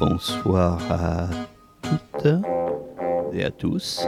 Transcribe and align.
bonsoir 0.00 0.78
à 0.90 1.28
toutes 1.82 2.26
et 3.32 3.44
à 3.44 3.50
tous. 3.50 4.06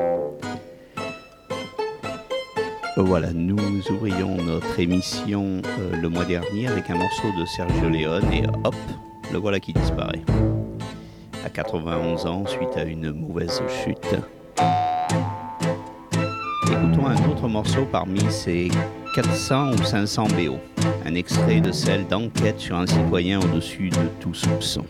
Voilà, 2.96 3.32
nous 3.32 3.58
ouvrions 3.90 4.36
notre 4.42 4.80
émission 4.80 5.60
euh, 5.64 5.96
le 6.00 6.08
mois 6.08 6.24
dernier 6.24 6.66
avec 6.68 6.88
un 6.88 6.96
morceau 6.96 7.28
de 7.38 7.44
Sergio 7.44 7.90
Leone 7.90 8.32
et 8.32 8.44
hop, 8.64 8.74
le 9.32 9.38
voilà 9.38 9.60
qui 9.60 9.74
disparaît. 9.74 10.24
À 11.44 11.50
91 11.50 12.26
ans, 12.26 12.46
suite 12.46 12.76
à 12.76 12.84
une 12.84 13.10
mauvaise 13.10 13.60
chute. 13.84 14.16
Écoutons 16.72 17.06
un 17.06 17.30
autre 17.30 17.48
morceau 17.48 17.86
parmi 17.92 18.20
ces 18.30 18.70
400 19.14 19.72
ou 19.72 19.84
500 19.84 20.28
BO. 20.28 20.56
Un 21.04 21.14
extrait 21.14 21.60
de 21.60 21.72
celle 21.72 22.06
d'enquête 22.06 22.58
sur 22.58 22.76
un 22.76 22.86
citoyen 22.86 23.40
au-dessus 23.40 23.90
de 23.90 24.08
tout 24.20 24.34
soupçon. 24.34 24.84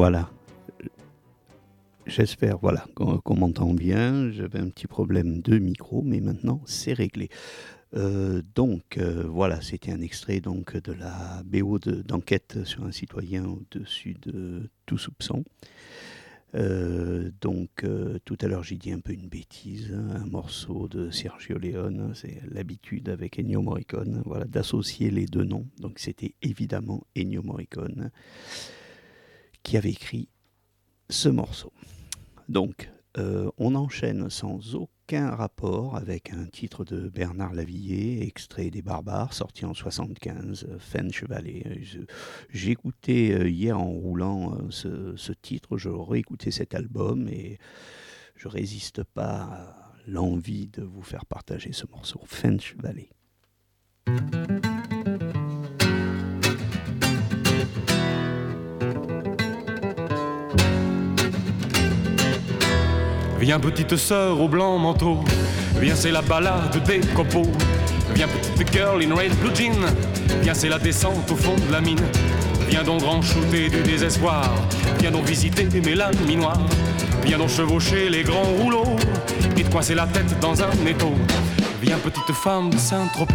Voilà. 0.00 0.30
J'espère 2.06 2.58
voilà, 2.58 2.86
qu'on 2.94 3.34
m'entend 3.34 3.74
bien. 3.74 4.30
J'avais 4.30 4.60
un 4.60 4.68
petit 4.68 4.86
problème 4.86 5.40
de 5.40 5.58
micro, 5.58 6.02
mais 6.02 6.20
maintenant 6.20 6.62
c'est 6.66 6.92
réglé. 6.92 7.30
Euh, 7.96 8.40
donc 8.54 8.96
euh, 8.96 9.24
voilà, 9.26 9.60
c'était 9.60 9.90
un 9.90 10.00
extrait 10.00 10.38
donc 10.38 10.76
de 10.76 10.92
la 10.92 11.42
BO 11.44 11.80
d'enquête 11.80 12.58
sur 12.62 12.84
un 12.84 12.92
citoyen 12.92 13.44
au-dessus 13.46 14.14
de 14.22 14.70
tout 14.86 14.98
soupçon. 14.98 15.42
Euh, 16.54 17.32
donc 17.40 17.84
tout 18.24 18.38
à 18.40 18.46
l'heure 18.46 18.62
j'ai 18.62 18.76
dit 18.76 18.92
un 18.92 19.00
peu 19.00 19.12
une 19.12 19.28
bêtise, 19.28 19.92
un 19.92 20.26
morceau 20.26 20.86
de 20.86 21.10
Sergio 21.10 21.58
Leone, 21.58 22.12
c'est 22.14 22.40
l'habitude 22.52 23.08
avec 23.08 23.40
Ennio 23.40 23.62
Morricone, 23.62 24.22
voilà, 24.24 24.44
d'associer 24.44 25.10
les 25.10 25.26
deux 25.26 25.44
noms. 25.44 25.66
Donc 25.80 25.98
c'était 25.98 26.36
évidemment 26.40 27.02
Ennio 27.16 27.42
Morricone 27.42 28.12
qui 29.68 29.76
avait 29.76 29.90
écrit 29.90 30.30
ce 31.10 31.28
morceau. 31.28 31.74
Donc, 32.48 32.90
euh, 33.18 33.50
on 33.58 33.74
enchaîne 33.74 34.30
sans 34.30 34.74
aucun 34.74 35.28
rapport 35.28 35.94
avec 35.94 36.32
un 36.32 36.46
titre 36.46 36.86
de 36.86 37.10
Bernard 37.10 37.52
Lavillier, 37.52 38.22
extrait 38.26 38.70
des 38.70 38.80
Barbares, 38.80 39.34
sorti 39.34 39.66
en 39.66 39.74
75, 39.74 40.68
Fen 40.78 41.12
Chevalet. 41.12 41.82
J'ai 42.48 42.70
écouté 42.70 43.34
euh, 43.34 43.46
hier 43.46 43.78
en 43.78 43.90
roulant 43.90 44.54
euh, 44.54 44.70
ce, 45.18 45.32
titre, 45.32 45.76
je 45.76 45.90
réécouté 45.90 46.50
cet 46.50 46.74
album 46.74 47.28
et 47.28 47.58
je 48.36 48.48
résiste 48.48 49.04
pas 49.04 49.42
à 49.42 49.92
l'envie 50.06 50.68
de 50.68 50.82
vous 50.82 51.02
faire 51.02 51.26
partager 51.26 51.74
ce 51.74 51.84
morceau, 51.90 52.22
Fench 52.24 52.74
Valley. 52.78 53.10
Viens 63.40 63.60
petite 63.60 63.96
sœur 63.96 64.40
au 64.40 64.48
blanc 64.48 64.78
manteau, 64.78 65.20
viens 65.80 65.94
c'est 65.94 66.10
la 66.10 66.22
balade 66.22 66.82
des 66.84 67.00
copeaux. 67.14 67.50
Viens 68.14 68.26
petite 68.26 68.72
girl 68.72 69.00
in 69.02 69.14
red 69.14 69.32
blue 69.36 69.54
jean, 69.54 69.76
viens 70.42 70.54
c'est 70.54 70.68
la 70.68 70.78
descente 70.78 71.30
au 71.30 71.36
fond 71.36 71.54
de 71.54 71.72
la 71.72 71.80
mine. 71.80 72.00
Viens 72.68 72.82
donc 72.82 73.00
grand 73.00 73.22
shooter 73.22 73.68
du 73.68 73.80
désespoir, 73.82 74.52
viens 74.98 75.12
donc 75.12 75.24
visiter 75.24 75.68
mes 75.80 75.94
lames 75.94 76.14
Viens 77.24 77.38
donc 77.38 77.48
chevaucher 77.48 78.08
les 78.08 78.24
grands 78.24 78.42
rouleaux 78.60 78.96
et 79.56 79.62
te 79.62 79.70
coincer 79.70 79.94
la 79.94 80.06
tête 80.06 80.38
dans 80.40 80.60
un 80.60 80.86
étau. 80.86 81.12
Viens 81.80 81.98
petite 81.98 82.32
femme 82.32 82.70
de 82.70 82.76
Saint-Tropez, 82.76 83.34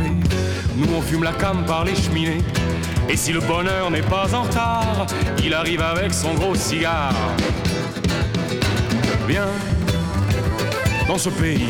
nous 0.76 0.88
on 0.98 1.02
fume 1.02 1.24
la 1.24 1.32
cam 1.32 1.64
par 1.66 1.86
les 1.86 1.96
cheminées. 1.96 2.42
Et 3.10 3.16
si 3.16 3.32
le 3.32 3.40
bonheur 3.40 3.90
n'est 3.90 4.02
pas 4.02 4.28
en 4.36 4.44
retard, 4.44 5.08
il 5.44 5.54
arrive 5.54 5.82
avec 5.82 6.14
son 6.14 6.34
gros 6.34 6.56
cigare. 6.56 7.14
Viens 9.28 9.48
dans 11.08 11.18
ce 11.18 11.30
pays, 11.30 11.66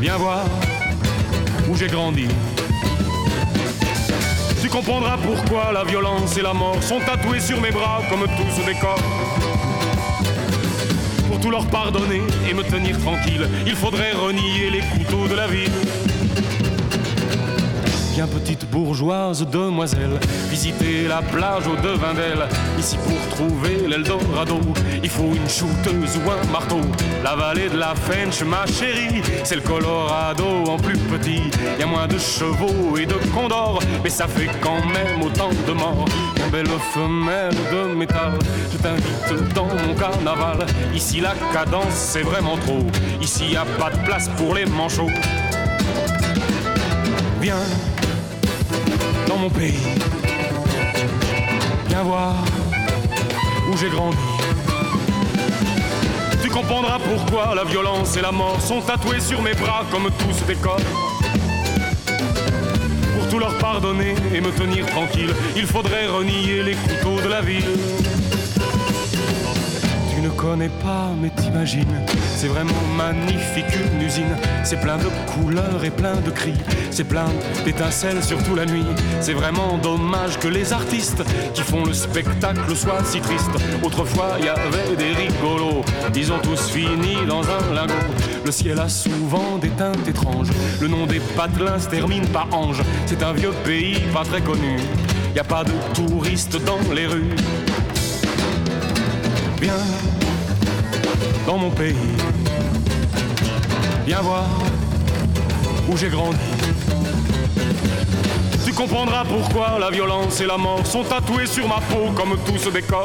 viens 0.00 0.16
voir 0.16 0.44
où 1.68 1.76
j'ai 1.76 1.88
grandi. 1.88 2.28
Tu 4.60 4.68
comprendras 4.68 5.18
pourquoi 5.18 5.72
la 5.72 5.84
violence 5.84 6.36
et 6.36 6.42
la 6.42 6.52
mort 6.52 6.82
sont 6.82 7.00
tatoués 7.00 7.40
sur 7.40 7.60
mes 7.60 7.70
bras 7.70 8.02
comme 8.08 8.22
tout 8.22 8.50
ce 8.56 8.64
décor 8.64 8.98
tout 11.42 11.50
leur 11.50 11.66
pardonner 11.66 12.22
et 12.48 12.54
me 12.54 12.62
tenir 12.62 12.96
tranquille. 13.00 13.48
Il 13.66 13.74
faudrait 13.74 14.12
renier 14.12 14.70
les 14.70 14.80
couteaux 14.80 15.26
de 15.26 15.34
la 15.34 15.48
ville. 15.48 15.72
Viens 18.14 18.26
petite 18.26 18.68
bourgeoise 18.68 19.46
demoiselle, 19.50 20.20
visiter 20.50 21.08
la 21.08 21.22
plage 21.22 21.66
au 21.66 21.76
devin 21.76 22.12
d'elle. 22.12 22.46
Ici 22.78 22.98
pour 22.98 23.18
trouver 23.30 23.88
l'Eldorado, 23.88 24.60
il 25.02 25.08
faut 25.08 25.32
une 25.34 25.48
shooteuse 25.48 26.18
ou 26.18 26.30
un 26.30 26.52
marteau. 26.52 26.82
La 27.24 27.34
vallée 27.34 27.70
de 27.70 27.78
la 27.78 27.94
Fench, 27.94 28.42
ma 28.42 28.66
chérie, 28.66 29.22
c'est 29.44 29.54
le 29.54 29.62
Colorado 29.62 30.44
en 30.68 30.76
plus 30.76 30.98
petit. 30.98 31.40
Y 31.80 31.82
a 31.82 31.86
moins 31.86 32.06
de 32.06 32.18
chevaux 32.18 32.98
et 32.98 33.06
de 33.06 33.14
condors, 33.34 33.80
mais 34.04 34.10
ça 34.10 34.28
fait 34.28 34.50
quand 34.60 34.84
même 34.92 35.22
autant 35.22 35.48
de 35.66 35.72
morts. 35.72 36.04
Une 36.36 36.50
belle 36.50 36.68
femelle 36.92 37.54
de 37.72 37.94
métal, 37.94 38.32
je 38.70 38.76
t'invite 38.76 39.54
dans 39.54 39.68
mon 39.68 39.94
carnaval. 39.94 40.66
Ici 40.94 41.20
la 41.20 41.32
cadence 41.50 41.94
c'est 41.94 42.22
vraiment 42.22 42.58
trop, 42.58 42.86
ici 43.22 43.52
y 43.52 43.56
a 43.56 43.64
pas 43.78 43.88
de 43.88 44.04
place 44.04 44.28
pour 44.36 44.54
les 44.54 44.66
manchots. 44.66 45.08
Viens 47.40 47.56
dans 49.32 49.38
mon 49.38 49.50
pays. 49.50 49.78
Viens 51.88 52.02
voir 52.02 52.34
où 53.70 53.76
j'ai 53.76 53.88
grandi. 53.88 54.16
Tu 56.42 56.50
comprendras 56.50 56.98
pourquoi 56.98 57.54
la 57.54 57.64
violence 57.64 58.16
et 58.16 58.20
la 58.20 58.32
mort 58.32 58.60
sont 58.60 58.80
tatoués 58.80 59.20
sur 59.20 59.40
mes 59.42 59.54
bras 59.54 59.84
comme 59.90 60.08
tous 60.18 60.44
des 60.46 60.56
corps. 60.56 60.76
Pour 63.14 63.28
tout 63.28 63.38
leur 63.38 63.56
pardonner 63.58 64.14
et 64.34 64.40
me 64.40 64.50
tenir 64.50 64.86
tranquille, 64.86 65.34
il 65.56 65.66
faudrait 65.66 66.08
renier 66.08 66.62
les 66.62 66.74
couteaux 66.74 67.20
de 67.22 67.28
la 67.28 67.40
ville 67.40 67.78
ne 70.22 70.28
connais 70.28 70.68
pas, 70.68 71.10
mais 71.20 71.30
c'est 72.36 72.48
vraiment 72.48 72.82
magnifique 72.96 73.76
une 73.94 74.02
usine. 74.02 74.36
C'est 74.64 74.80
plein 74.80 74.96
de 74.96 75.08
couleurs 75.32 75.84
et 75.84 75.90
plein 75.90 76.16
de 76.16 76.30
cris, 76.30 76.54
c'est 76.90 77.04
plein 77.04 77.26
d'étincelles 77.64 78.22
surtout 78.22 78.54
la 78.54 78.66
nuit. 78.66 78.84
C'est 79.20 79.32
vraiment 79.32 79.78
dommage 79.78 80.38
que 80.38 80.48
les 80.48 80.72
artistes 80.72 81.22
qui 81.54 81.62
font 81.62 81.84
le 81.84 81.92
spectacle 81.92 82.74
soient 82.74 83.04
si 83.04 83.20
tristes. 83.20 83.50
Autrefois, 83.82 84.36
il 84.38 84.46
y 84.46 84.48
avait 84.48 84.96
des 84.96 85.12
rigolos, 85.12 85.84
ils 86.14 86.32
ont 86.32 86.38
tous 86.38 86.70
fini 86.70 87.16
dans 87.28 87.42
un 87.42 87.74
lingot. 87.74 87.94
Le 88.44 88.50
ciel 88.50 88.78
a 88.80 88.88
souvent 88.88 89.58
des 89.58 89.70
teintes 89.70 90.06
étranges, 90.08 90.48
le 90.80 90.88
nom 90.88 91.06
des 91.06 91.20
patelins 91.36 91.78
se 91.78 91.88
termine 91.88 92.26
par 92.28 92.48
ange. 92.52 92.82
C'est 93.06 93.22
un 93.22 93.32
vieux 93.32 93.52
pays 93.64 94.00
pas 94.12 94.24
très 94.24 94.40
connu, 94.40 94.76
y 95.34 95.38
a 95.38 95.44
pas 95.44 95.64
de 95.64 95.72
touristes 95.94 96.58
dans 96.64 96.92
les 96.92 97.06
rues. 97.06 97.36
Viens 99.60 99.74
dans 101.46 101.58
mon 101.58 101.70
pays. 101.70 101.96
Viens 104.06 104.20
voir 104.20 104.46
où 105.88 105.96
j'ai 105.96 106.08
grandi. 106.08 106.38
Tu 108.64 108.72
comprendras 108.72 109.24
pourquoi 109.24 109.78
la 109.78 109.90
violence 109.90 110.40
et 110.40 110.46
la 110.46 110.56
mort 110.56 110.86
sont 110.86 111.04
tatoués 111.04 111.46
sur 111.46 111.68
ma 111.68 111.80
peau 111.80 112.10
comme 112.14 112.36
tout 112.46 112.58
ce 112.58 112.70
décor. 112.70 113.04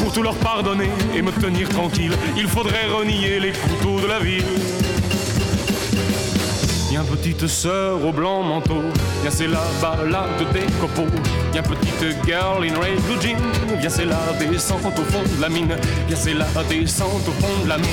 Pour 0.00 0.12
tout 0.12 0.22
leur 0.22 0.34
pardonner 0.36 0.90
et 1.14 1.22
me 1.22 1.30
tenir 1.30 1.68
tranquille, 1.68 2.12
il 2.36 2.48
faudrait 2.48 2.86
renier 2.86 3.38
les 3.38 3.52
couteaux 3.52 4.00
de 4.00 4.06
la 4.06 4.18
ville. 4.18 4.44
Petite 7.10 7.48
sœur 7.48 8.04
au 8.06 8.12
blanc 8.12 8.42
manteau, 8.42 8.82
viens 9.20 9.30
c'est 9.30 9.48
la 9.48 9.60
balade 9.82 10.52
des 10.52 10.66
copeaux. 10.80 11.10
Viens 11.52 11.62
petite 11.62 12.24
girl 12.24 12.64
in 12.64 12.78
red 12.78 13.00
blue 13.02 13.20
jean, 13.20 13.36
viens 13.78 13.90
c'est 13.90 14.04
la 14.04 14.16
descente 14.38 14.98
au 14.98 15.02
fond 15.02 15.22
de 15.36 15.40
la 15.40 15.48
mine. 15.48 15.74
Viens 16.06 16.16
c'est 16.16 16.34
la 16.34 16.46
descente 16.68 17.26
au 17.28 17.32
fond 17.32 17.64
de 17.64 17.68
la 17.68 17.78
mine. 17.78 17.88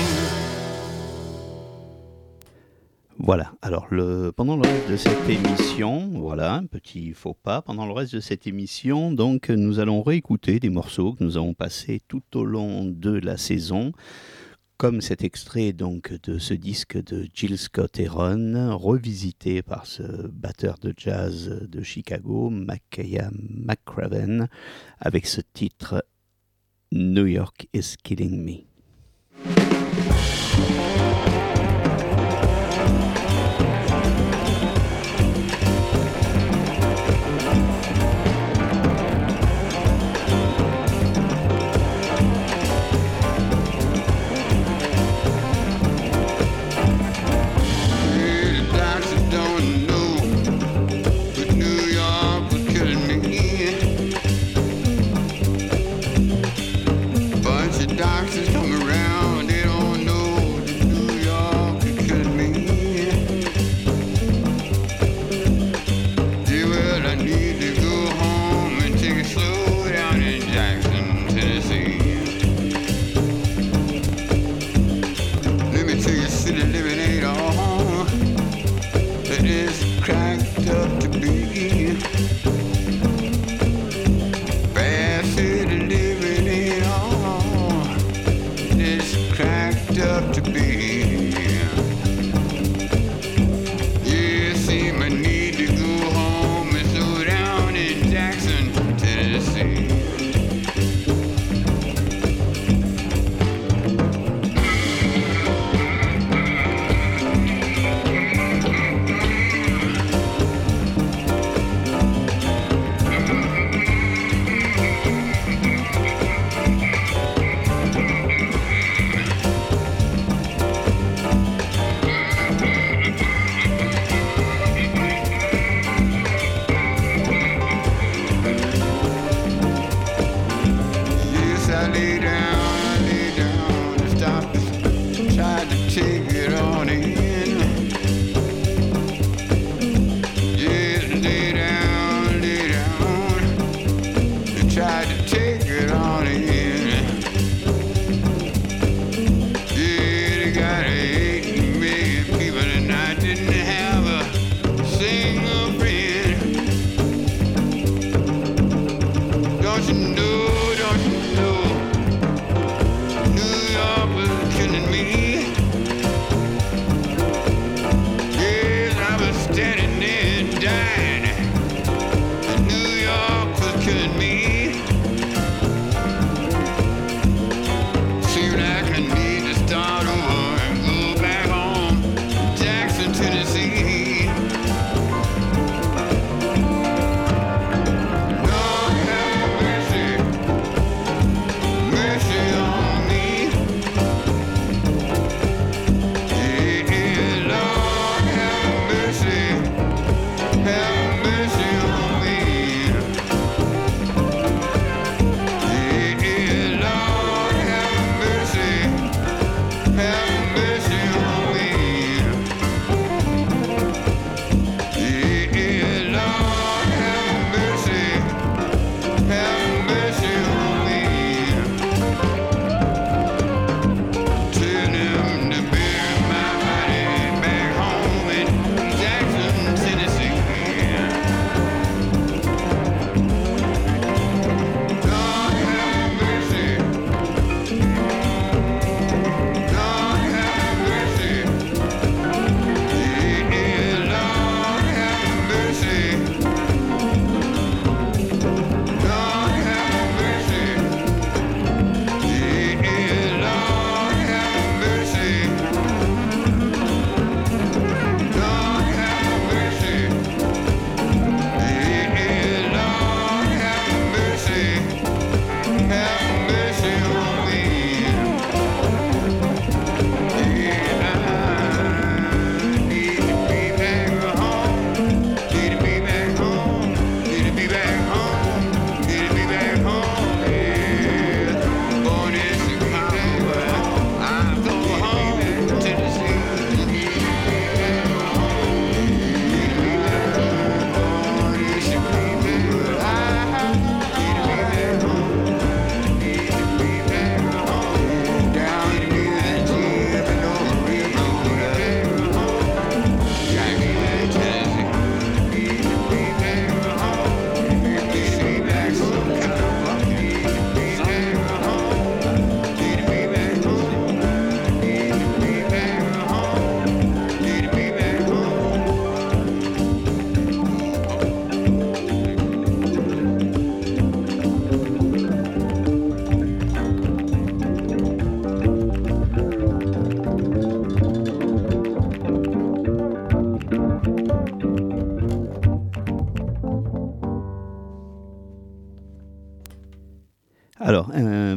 Voilà, 3.17 3.51
alors 3.63 3.87
le, 3.89 4.31
pendant 4.31 4.55
le 4.55 4.61
reste 4.61 4.89
de 4.91 4.95
cette 4.95 5.27
émission, 5.27 6.11
voilà, 6.13 6.53
un 6.53 6.65
petit 6.65 7.13
faux 7.13 7.33
pas, 7.33 7.61
pendant 7.63 7.85
le 7.87 7.91
reste 7.91 8.13
de 8.13 8.19
cette 8.19 8.45
émission, 8.45 9.11
donc 9.11 9.49
nous 9.49 9.79
allons 9.79 10.03
réécouter 10.03 10.59
des 10.59 10.69
morceaux 10.69 11.13
que 11.13 11.23
nous 11.23 11.35
avons 11.35 11.55
passés 11.55 12.01
tout 12.07 12.23
au 12.35 12.45
long 12.45 12.85
de 12.85 13.19
la 13.19 13.35
saison 13.35 13.91
comme 14.77 15.01
cet 15.01 15.23
extrait 15.23 15.73
donc 15.73 16.13
de 16.23 16.37
ce 16.37 16.53
disque 16.53 17.01
de 17.03 17.27
Jill 17.33 17.57
Scott 17.57 17.99
Heron, 17.99 18.77
revisité 18.77 19.63
par 19.63 19.87
ce 19.87 20.03
batteur 20.27 20.77
de 20.79 20.93
jazz 20.95 21.49
de 21.67 21.81
Chicago, 21.81 22.49
Makaya 22.51 23.31
McCraven, 23.33 24.47
avec 24.99 25.25
ce 25.25 25.41
titre 25.53 26.05
New 26.91 27.25
York 27.25 27.67
is 27.73 27.95
Killing 28.03 28.43
Me. 28.43 29.76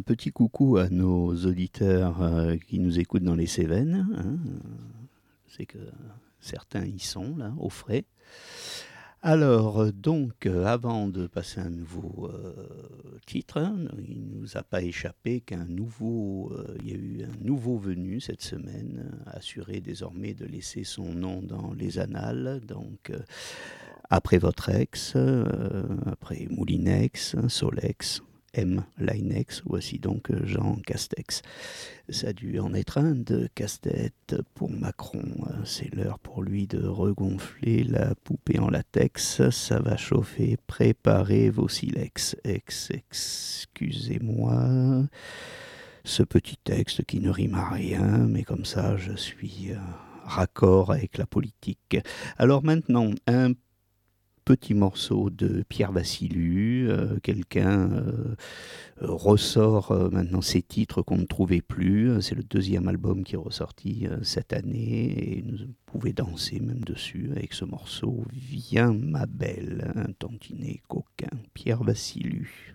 Petit 0.04 0.32
coucou 0.32 0.76
à 0.76 0.88
nos 0.88 1.32
auditeurs 1.46 2.20
euh, 2.20 2.56
qui 2.56 2.80
nous 2.80 2.98
écoutent 2.98 3.22
dans 3.22 3.36
les 3.36 3.46
Cévennes. 3.46 4.08
Hein. 4.16 4.38
C'est 5.46 5.66
que 5.66 5.78
certains 6.40 6.84
y 6.84 6.98
sont, 6.98 7.36
là, 7.36 7.52
au 7.58 7.70
frais. 7.70 8.04
Alors, 9.22 9.92
donc, 9.92 10.46
euh, 10.46 10.64
avant 10.64 11.06
de 11.06 11.28
passer 11.28 11.60
un 11.60 11.70
nouveau 11.70 12.28
euh, 12.32 13.18
titre, 13.24 13.58
hein, 13.58 13.76
il 13.98 14.34
ne 14.34 14.40
nous 14.40 14.56
a 14.56 14.64
pas 14.64 14.82
échappé 14.82 15.42
qu'un 15.42 15.64
nouveau, 15.64 16.52
il 16.82 16.88
y 16.88 16.92
a 16.92 16.96
eu 16.96 17.22
un 17.22 17.44
nouveau 17.44 17.78
venu 17.78 18.20
cette 18.20 18.42
semaine, 18.42 19.12
assuré 19.26 19.80
désormais 19.80 20.34
de 20.34 20.44
laisser 20.44 20.82
son 20.82 21.12
nom 21.12 21.40
dans 21.40 21.72
les 21.72 22.00
annales. 22.00 22.60
Donc, 22.66 23.12
après 24.08 24.38
votre 24.38 24.70
ex, 24.70 25.14
après 26.06 26.48
Moulinex, 26.50 27.36
Solex, 27.46 28.22
M. 28.54 28.84
Linex, 28.98 29.62
voici 29.64 29.98
donc 29.98 30.30
euh, 30.30 30.40
Jean 30.44 30.76
Castex. 30.86 31.42
Ça 32.08 32.28
a 32.28 32.32
dû 32.32 32.58
en 32.58 32.74
être 32.74 32.98
un 32.98 33.14
de 33.14 33.48
casse-tête 33.54 34.34
pour 34.54 34.70
Macron. 34.70 35.22
C'est 35.64 35.94
l'heure 35.94 36.18
pour 36.18 36.42
lui 36.42 36.66
de 36.66 36.84
regonfler 36.84 37.84
la 37.84 38.14
poupée 38.16 38.58
en 38.58 38.68
latex. 38.68 39.48
Ça 39.50 39.78
va 39.78 39.96
chauffer, 39.96 40.56
préparez 40.66 41.50
vos 41.50 41.68
silex. 41.68 42.36
excusez-moi. 42.44 45.04
Ce 46.04 46.22
petit 46.22 46.56
texte 46.56 47.04
qui 47.04 47.20
ne 47.20 47.30
rime 47.30 47.54
à 47.54 47.68
rien, 47.68 48.26
mais 48.26 48.42
comme 48.42 48.64
ça 48.64 48.96
je 48.96 49.12
suis 49.12 49.68
euh, 49.70 49.76
raccord 50.24 50.92
avec 50.92 51.18
la 51.18 51.26
politique. 51.26 51.98
Alors 52.38 52.64
maintenant, 52.64 53.10
un 53.26 53.52
petit 54.50 54.74
morceau 54.74 55.30
de 55.30 55.62
Pierre 55.68 55.92
Vassilu. 55.92 56.90
Euh, 56.90 57.20
quelqu'un 57.22 57.88
euh, 57.92 58.34
ressort 59.00 59.92
euh, 59.92 60.10
maintenant 60.10 60.40
ces 60.40 60.60
titres 60.60 61.02
qu'on 61.02 61.18
ne 61.18 61.24
trouvait 61.24 61.60
plus. 61.60 62.20
C'est 62.20 62.34
le 62.34 62.42
deuxième 62.42 62.88
album 62.88 63.22
qui 63.22 63.34
est 63.34 63.38
ressorti 63.38 64.08
cette 64.22 64.52
année 64.52 65.38
et 65.38 65.44
vous 65.46 65.72
pouvez 65.86 66.12
danser 66.12 66.58
même 66.58 66.80
dessus 66.80 67.30
avec 67.30 67.52
ce 67.52 67.64
morceau 67.64 68.24
Viens 68.32 68.92
ma 68.92 69.26
belle, 69.26 69.92
un 69.94 70.10
tantinet 70.18 70.80
coquin. 70.88 71.30
Pierre 71.54 71.84
Vassilu. 71.84 72.74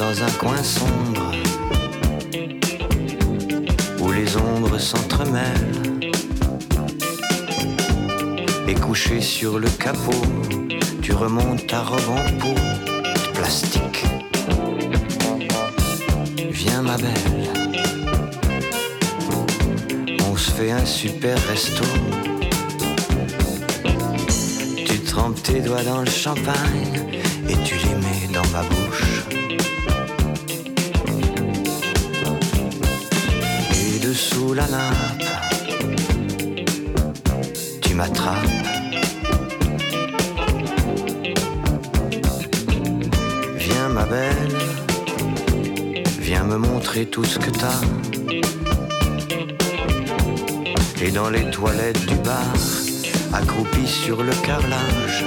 Dans 0.00 0.22
un 0.22 0.30
coin 0.30 0.62
sombre 0.62 1.30
où 3.98 4.10
les 4.10 4.34
ombres 4.34 4.78
s'entremêlent 4.78 6.00
Et 8.66 8.74
couché 8.74 9.20
sur 9.20 9.58
le 9.58 9.68
capot, 9.68 10.24
tu 11.02 11.12
remontes 11.12 11.66
ta 11.66 11.82
robe 11.82 12.08
en 12.08 12.38
peau 12.38 12.54
de 12.54 13.32
plastique. 13.34 14.06
Viens 16.50 16.80
ma 16.80 16.96
belle, 16.96 17.50
on 20.30 20.34
se 20.34 20.50
fait 20.50 20.70
un 20.70 20.86
super 20.86 21.36
resto. 21.46 21.84
Tu 24.86 25.00
trempes 25.00 25.42
tes 25.42 25.60
doigts 25.60 25.84
dans 25.84 26.00
le 26.00 26.10
champagne 26.10 26.88
et 27.50 27.56
tu 27.66 27.74
les 27.74 27.96
mets 27.96 28.32
dans 28.32 28.48
ma 28.50 28.62
bouche. 28.62 29.39
Sous 34.20 34.52
la 34.52 34.66
nappe, 34.66 35.22
tu 37.80 37.94
m'attrapes. 37.94 38.36
Viens 43.56 43.88
ma 43.88 44.04
belle, 44.04 44.58
viens 46.20 46.44
me 46.44 46.58
montrer 46.58 47.06
tout 47.06 47.24
ce 47.24 47.38
que 47.38 47.50
t'as. 47.50 47.80
Et 51.02 51.10
dans 51.10 51.30
les 51.30 51.50
toilettes 51.50 52.04
du 52.04 52.16
bar, 52.16 52.54
accroupi 53.32 53.86
sur 53.86 54.22
le 54.22 54.32
carrelage, 54.46 55.24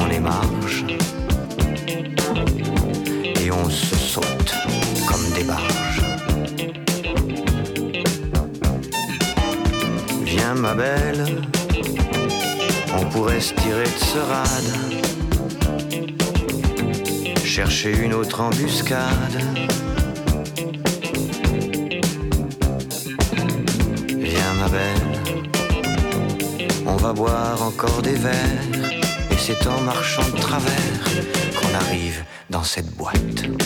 on 0.00 0.10
émarge 0.10 0.84
ma 10.58 10.74
belle, 10.74 11.24
on 12.96 13.04
pourrait 13.06 13.40
se 13.40 13.54
tirer 13.54 13.84
de 13.84 13.88
ce 13.88 14.18
rade, 14.18 14.72
chercher 17.44 17.96
une 17.96 18.14
autre 18.14 18.40
embuscade. 18.40 19.42
Viens 24.18 24.54
ma 24.60 24.68
belle, 24.68 25.20
on 26.86 26.96
va 26.96 27.12
boire 27.12 27.62
encore 27.62 28.02
des 28.02 28.16
verres, 28.16 28.34
et 29.30 29.36
c'est 29.38 29.66
en 29.66 29.80
marchant 29.82 30.28
de 30.34 30.40
travers 30.40 31.04
qu'on 31.60 31.74
arrive 31.74 32.24
dans 32.50 32.64
cette 32.64 32.90
boîte. 32.96 33.57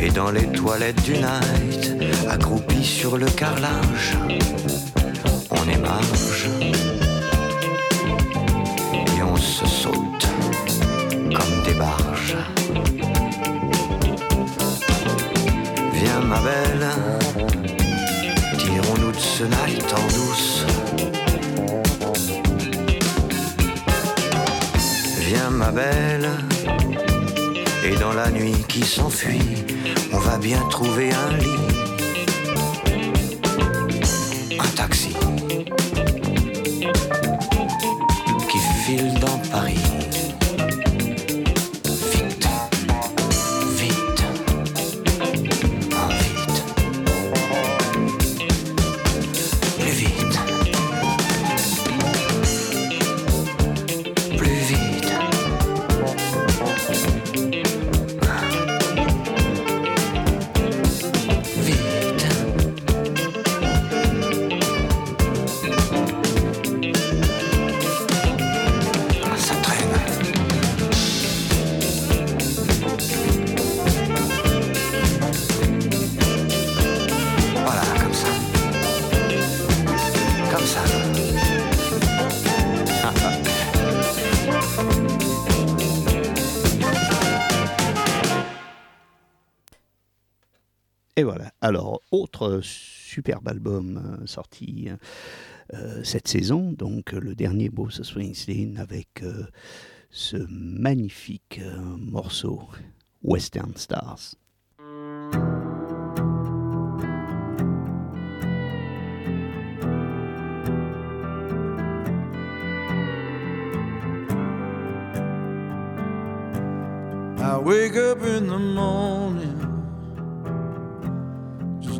Et 0.00 0.10
dans 0.10 0.30
les 0.30 0.46
toilettes 0.46 1.02
du 1.02 1.12
night, 1.12 1.96
accroupi 2.28 2.84
sur 2.84 3.16
le 3.18 3.26
carrelage, 3.26 4.16
on 5.50 5.68
émarge 5.68 6.48
et 9.16 9.22
on 9.22 9.36
se 9.36 9.66
saute 9.66 10.28
comme 11.34 11.62
des 11.64 11.74
barges. 11.74 12.36
Viens 15.92 16.20
ma 16.20 16.40
belle, 16.40 16.88
tirons-nous 18.58 19.12
de 19.12 19.18
ce 19.18 19.44
night 19.44 19.92
en 19.92 20.06
douce. 20.16 20.64
Viens 25.20 25.50
ma 25.50 25.70
belle, 25.72 26.15
la 28.16 28.30
nuit 28.30 28.64
qui 28.66 28.82
s'enfuit, 28.82 29.66
on 30.10 30.18
va 30.18 30.38
bien 30.38 30.58
trouver 30.70 31.10
un 31.12 31.36
lit. 31.36 31.75
Autre 92.36 92.60
superbe 92.62 93.48
album 93.48 94.18
euh, 94.22 94.26
sorti 94.26 94.88
euh, 95.74 96.04
cette 96.04 96.28
saison, 96.28 96.72
donc 96.72 97.12
le 97.12 97.34
dernier 97.34 97.70
Bruce 97.70 98.02
Springsteen 98.02 98.78
avec 98.78 99.22
euh, 99.22 99.44
ce 100.10 100.36
magnifique 100.48 101.60
morceau 101.98 102.60
Western 103.22 103.74
Stars. 103.76 104.36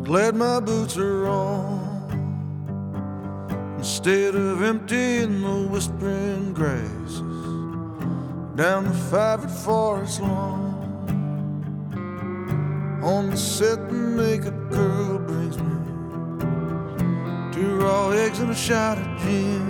Glad 0.07 0.37
my 0.37 0.61
boots 0.61 0.97
are 0.97 1.27
on. 1.27 1.83
Instead 3.77 4.37
of 4.37 4.62
emptying 4.62 5.42
the 5.42 5.66
whispering 5.69 6.55
grasses 6.55 7.21
down 8.55 8.85
the 8.85 8.95
five 9.11 9.42
forest 9.64 10.21
lawn. 10.21 10.75
On 13.03 13.31
the 13.31 13.37
set, 13.37 13.88
the 13.88 13.97
naked 13.97 14.71
girl 14.71 15.19
brings 15.19 15.59
me 15.59 15.77
two 17.53 17.77
raw 17.81 18.11
eggs 18.11 18.38
and 18.38 18.51
a 18.53 18.55
shot 18.55 18.99
of 18.99 19.23
gin. 19.23 19.66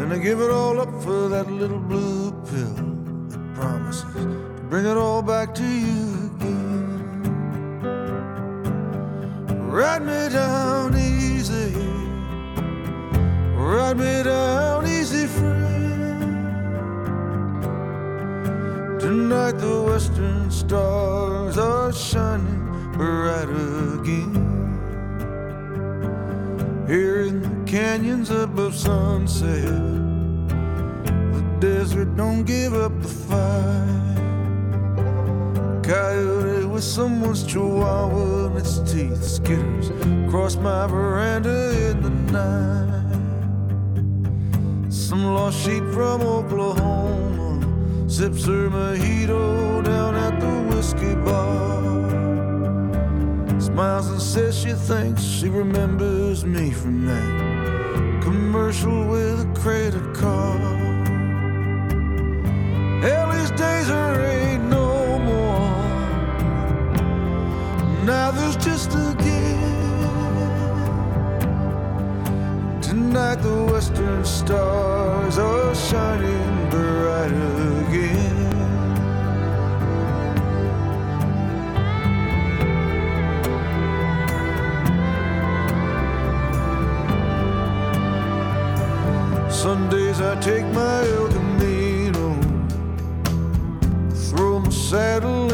And 0.00 0.12
I 0.12 0.18
give 0.18 0.40
it 0.40 0.50
all 0.50 0.78
up 0.82 0.92
for 1.02 1.30
that 1.30 1.50
little 1.50 1.80
blue 1.80 2.32
pill 2.50 2.74
that 3.30 3.54
promises 3.54 4.12
to 4.12 4.62
bring 4.68 4.84
it 4.84 4.98
all 4.98 5.22
back 5.22 5.54
to 5.54 5.64
you 5.66 6.27
Ride 9.78 10.02
me 10.02 10.28
down 10.30 10.98
easy, 10.98 11.72
ride 13.54 13.96
me 13.96 14.24
down 14.24 14.84
easy, 14.88 15.28
friend. 15.28 16.80
Tonight 18.98 19.52
the 19.52 19.82
western 19.84 20.50
stars 20.50 21.58
are 21.58 21.92
shining 21.92 22.90
bright 22.92 23.48
again. 24.00 24.34
Here 26.88 27.20
in 27.22 27.42
the 27.42 27.70
canyons 27.70 28.30
above 28.30 28.74
sunset, 28.74 29.62
the 30.56 31.56
desert 31.60 32.16
don't 32.16 32.42
give 32.42 32.74
up 32.74 33.00
the 33.00 33.06
fight. 33.06 34.07
Coyote 35.88 36.66
with 36.66 36.84
someone's 36.84 37.46
chihuahua 37.46 38.48
and 38.48 38.58
its 38.58 38.78
teeth 38.80 39.22
skitters 39.22 39.88
across 40.26 40.56
my 40.56 40.86
veranda 40.86 41.88
in 41.88 42.02
the 42.02 42.10
night. 42.30 43.14
Some 44.92 45.24
lost 45.24 45.64
sheep 45.64 45.82
from 45.94 46.20
Oklahoma 46.20 48.06
sips 48.06 48.44
her 48.44 48.68
mojito 48.68 49.82
down 49.82 50.14
at 50.14 50.38
the 50.38 50.76
whiskey 50.76 51.14
bar. 51.14 52.10
Smiles 53.58 54.08
and 54.10 54.20
says 54.20 54.58
she 54.58 54.72
thinks 54.72 55.22
she 55.22 55.48
remembers 55.48 56.44
me 56.44 56.70
from 56.70 57.06
that 57.06 58.22
commercial 58.22 59.06
with 59.06 59.40
a 59.40 59.46
credit 59.58 60.14
card. 60.14 60.77
Now 68.08 68.30
there's 68.30 68.56
just 68.56 68.94
a 68.94 69.14
gift. 69.18 69.68
Tonight 72.82 73.34
the 73.42 73.64
western 73.70 74.24
stars 74.24 75.36
are 75.36 75.74
shining 75.74 76.70
bright 76.70 77.32
again. 77.82 78.30
Sundays 89.50 90.22
I 90.22 90.34
take 90.40 90.64
my 90.72 91.06
El 91.10 91.28
Camino, 91.28 92.40
throw 94.30 94.60
my 94.60 94.70
saddle 94.70 95.47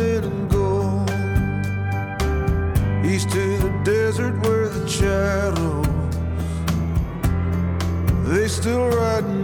still 8.54 8.86
riding 8.86 9.43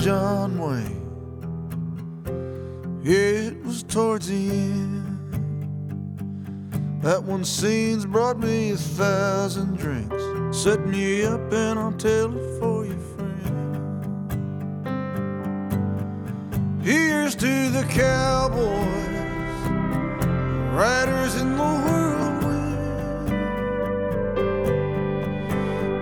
John 0.00 0.58
Wayne. 0.58 0.96
It 3.04 3.62
was 3.62 3.82
towards 3.82 4.28
the 4.28 4.48
end. 4.48 5.04
That 7.02 7.22
one 7.22 7.44
scene's 7.44 8.06
brought 8.06 8.38
me 8.38 8.70
a 8.70 8.78
thousand 8.78 9.76
drinks. 9.76 10.24
Set 10.56 10.86
me 10.86 11.24
up 11.24 11.52
and 11.52 11.78
I'll 11.78 11.92
tell 11.92 12.34
it 12.34 12.58
for 12.58 12.86
you, 12.86 12.98
friend. 13.14 13.36
Here's 16.82 17.34
to 17.34 17.68
the 17.68 17.84
cowboys, 17.90 18.58
riders 20.72 21.34
in 21.34 21.56
the 21.58 21.74
whirlwind. 21.84 22.40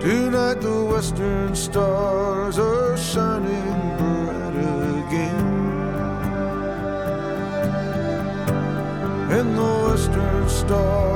Tonight 0.01 0.61
the 0.61 0.85
western 0.85 1.57
stars 1.57 2.61
are 2.61 2.97
shining 2.97 3.28
western 10.69 11.08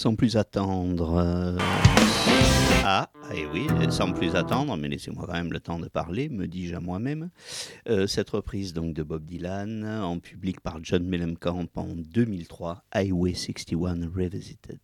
Sans 0.00 0.14
plus 0.14 0.38
attendre. 0.38 1.58
Ah, 2.82 3.10
et 3.34 3.44
oui, 3.44 3.66
sans 3.90 4.12
plus 4.12 4.34
attendre, 4.34 4.74
mais 4.78 4.88
laissez-moi 4.88 5.26
quand 5.26 5.34
même 5.34 5.52
le 5.52 5.60
temps 5.60 5.78
de 5.78 5.88
parler, 5.88 6.30
me 6.30 6.46
dis-je 6.46 6.74
à 6.74 6.80
moi-même. 6.80 7.28
Euh, 7.86 8.06
cette 8.06 8.30
reprise 8.30 8.72
donc 8.72 8.94
de 8.94 9.02
Bob 9.02 9.26
Dylan 9.26 9.84
en 9.84 10.18
public 10.18 10.62
par 10.62 10.78
John 10.82 11.04
Mellencamp 11.04 11.66
en 11.74 11.88
2003, 11.88 12.82
Highway 12.94 13.34
61 13.34 14.08
Revisited. 14.08 14.80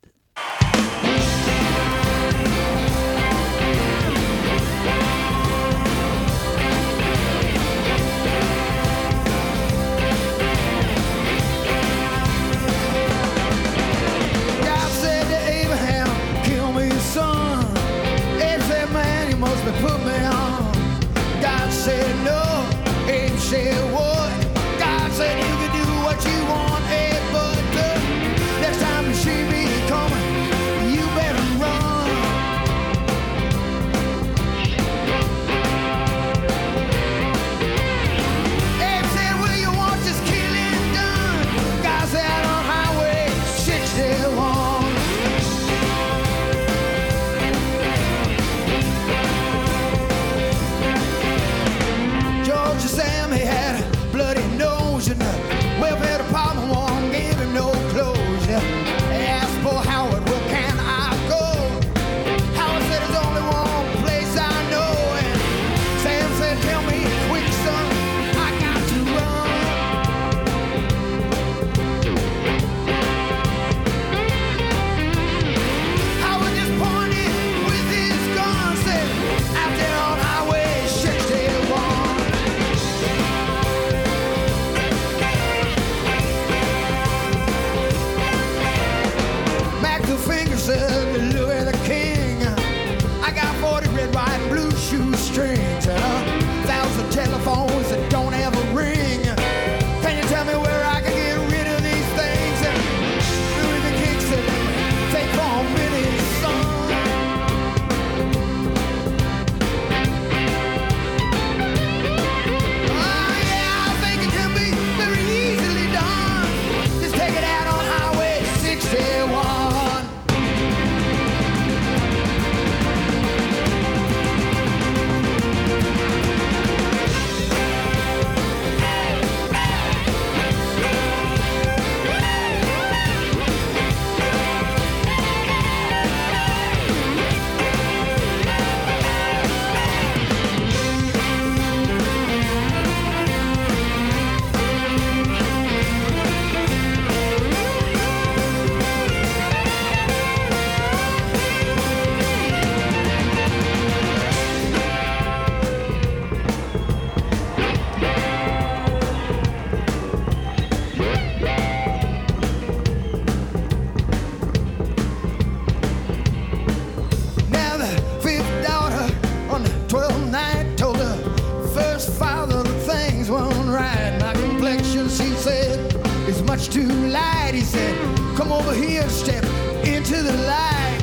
step 179.36 179.86
into 179.86 180.22
the 180.22 180.32
light. 180.32 180.98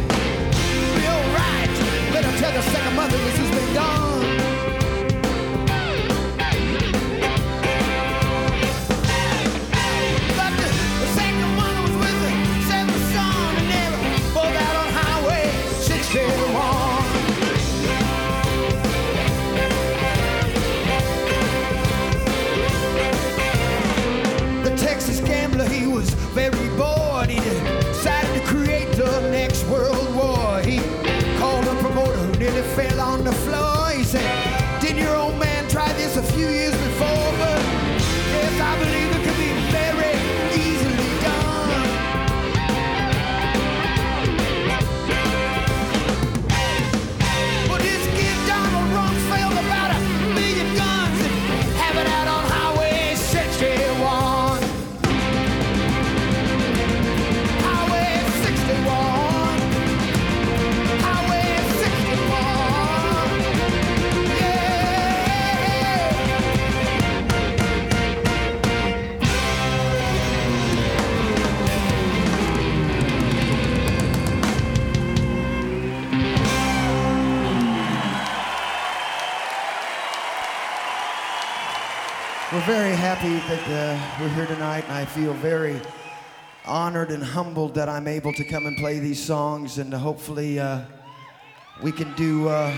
Feel 0.95 1.19
right. 1.33 1.69
Better 2.13 2.37
tell 2.37 2.51
the 2.51 2.61
second 2.61 2.95
mother 2.95 3.17
this 3.17 3.37
has 3.37 3.51
been 3.51 3.73
done. 3.73 4.42
very 82.65 82.95
happy 82.95 83.35
that 83.49 83.67
uh, 83.67 84.21
we're 84.23 84.29
here 84.29 84.45
tonight, 84.45 84.85
and 84.87 84.93
I 84.93 85.03
feel 85.03 85.33
very 85.33 85.81
honored 86.65 87.11
and 87.11 87.21
humbled 87.21 87.75
that 87.75 87.89
I'm 87.89 88.07
able 88.07 88.31
to 88.31 88.43
come 88.45 88.67
and 88.67 88.77
play 88.77 88.99
these 88.99 89.21
songs, 89.21 89.79
and 89.79 89.93
hopefully 89.93 90.59
uh, 90.59 90.81
we 91.81 91.91
can 91.91 92.13
do 92.13 92.47
uh, 92.47 92.73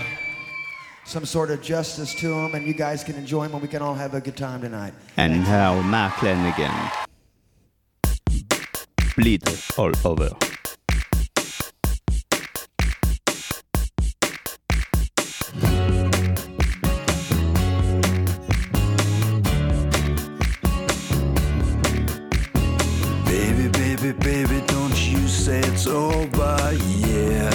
some 1.04 1.24
sort 1.24 1.52
of 1.52 1.62
justice 1.62 2.14
to 2.16 2.28
them, 2.28 2.56
and 2.56 2.66
you 2.66 2.74
guys 2.74 3.04
can 3.04 3.14
enjoy 3.14 3.44
them, 3.44 3.54
and 3.54 3.62
we 3.62 3.68
can 3.68 3.80
all 3.80 3.94
have 3.94 4.14
a 4.14 4.20
good 4.20 4.36
time 4.36 4.60
tonight. 4.60 4.92
And 5.16 5.44
now 5.44 5.80
Mark 5.82 6.20
Lanigan, 6.20 6.72
bleed 9.14 9.42
all 9.78 9.92
over. 10.04 10.30
Baby, 24.06 24.18
baby, 24.20 24.66
don't 24.68 24.96
you 25.10 25.26
say 25.26 25.58
it's 25.58 25.88
over 25.88 26.72
yeah. 26.72 27.50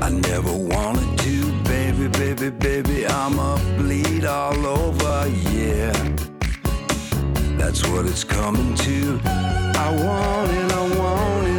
I 0.00 0.08
never 0.08 0.50
wanted 0.50 1.18
to, 1.18 1.52
baby, 1.64 2.08
baby, 2.08 2.48
baby, 2.48 3.06
I'ma 3.06 3.58
bleed 3.76 4.24
all 4.24 4.64
over, 4.64 5.28
yeah. 5.52 5.92
That's 7.58 7.86
what 7.88 8.06
it's 8.06 8.24
coming 8.24 8.74
to. 8.76 9.20
I 9.24 9.90
want 9.90 10.52
it, 10.52 10.72
I 10.72 10.98
want 10.98 11.48
it. 11.48 11.57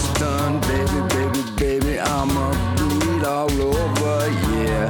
it's 0.00 0.18
done, 0.18 0.60
baby, 0.62 1.00
baby, 1.14 1.42
baby, 1.56 2.00
I'ma 2.00 2.50
bleed 2.76 3.24
all 3.24 3.50
over, 3.50 4.30
yeah. 4.54 4.88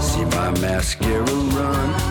See 0.00 0.24
my 0.24 0.50
mascara 0.60 1.24
run. 1.24 2.09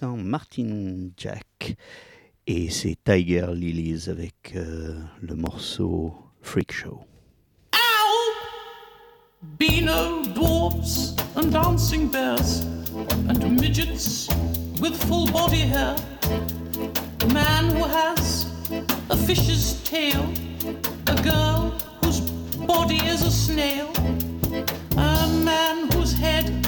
L'instant 0.00 0.16
Martin 0.16 1.10
Jack 1.16 1.76
et 2.46 2.70
c'est 2.70 2.96
Tiger 3.04 3.46
Lilies 3.54 4.08
avec 4.08 4.52
euh, 4.56 4.98
le 5.20 5.34
morceau 5.34 6.14
Freak 6.42 6.72
Show. 6.72 7.00
Ow! 7.74 8.32
Beano 9.58 10.22
dwarfs 10.34 11.14
and 11.36 11.52
dancing 11.52 12.08
bears 12.08 12.64
and 13.28 13.60
midgets 13.60 14.28
with 14.80 14.96
full 15.04 15.30
body 15.30 15.66
hair. 15.68 15.94
A 17.22 17.32
man 17.32 17.70
who 17.70 17.84
has 17.84 18.46
a 19.10 19.16
fish's 19.16 19.82
tail, 19.84 20.24
a 21.08 21.22
girl 21.22 21.74
whose 22.02 22.20
body 22.66 23.00
is 23.06 23.22
a 23.22 23.30
snail, 23.30 23.90
a 24.96 25.28
man 25.44 25.90
whose 25.92 26.12
head 26.12 26.66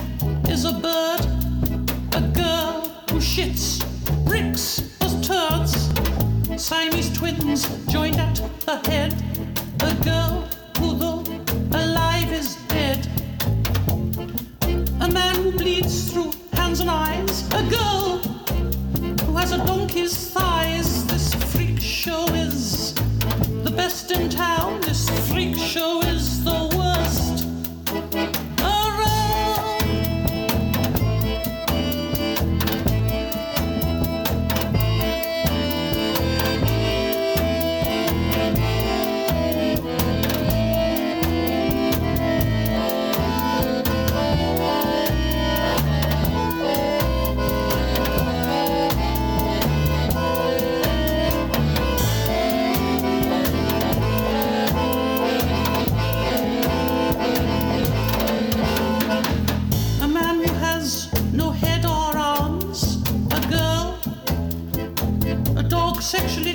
is 0.49 0.64
a 0.64 0.73
bird, 0.73 1.41
shits 3.22 3.78
bricks 4.24 4.82
as 5.00 5.14
turds, 5.26 5.90
Siamese 6.61 7.12
twins 7.16 7.68
joined 7.87 8.16
at 8.16 8.35
the 8.66 8.76
head, 8.90 9.14
a 9.80 9.94
girl 10.04 10.48
who 10.78 10.96
though 10.98 11.24
alive 11.72 12.32
is 12.32 12.56
dead. 12.66 13.06
A 15.00 15.08
man 15.08 15.37
who 15.37 15.52
bleeds 15.52 16.11
through 16.11 16.32
hands 16.52 16.80
and 16.80 16.90
eyes. 16.90 17.46
A 17.54 17.62
girl 17.70 18.18
who 19.24 19.37
has 19.37 19.52
a 19.52 19.58
donkey's 19.66 20.16
thighs. 20.32 21.06
This 21.06 21.32
freak 21.52 21.80
show 21.80 22.24
is 22.35 22.92
the 23.62 23.72
best 23.74 24.11
in 24.11 24.28
town. 24.30 24.82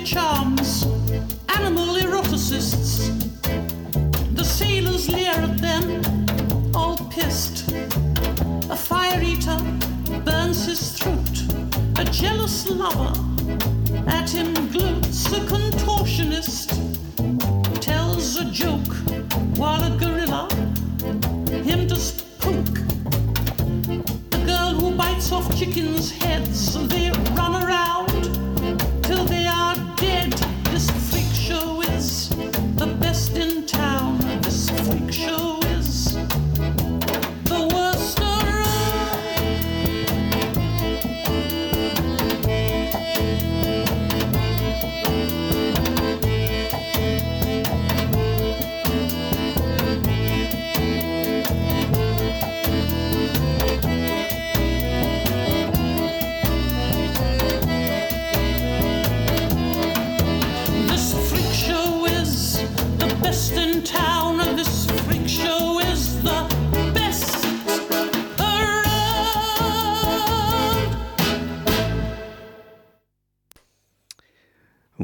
Charms. 0.08 0.86
Animal 1.54 1.96
eroticists. 1.96 3.10
The 4.34 4.44
sailors 4.44 5.06
leer 5.10 5.34
at 5.34 5.58
them, 5.58 5.84
all 6.74 6.96
pissed. 7.10 7.70
A 8.70 8.76
fire 8.76 9.20
eater 9.22 9.58
burns 10.24 10.64
his 10.64 10.92
throat. 10.92 11.36
A 11.98 12.04
jealous 12.06 12.70
lover 12.70 13.12
at 14.06 14.30
him 14.30 14.54
gloats. 14.72 15.07